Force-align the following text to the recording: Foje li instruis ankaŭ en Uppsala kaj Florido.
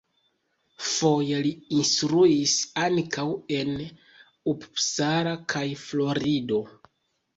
Foje 0.91 1.41
li 1.47 1.51
instruis 1.79 2.55
ankaŭ 2.85 3.27
en 3.61 3.69
Uppsala 4.55 5.35
kaj 5.55 5.67
Florido. 5.87 6.59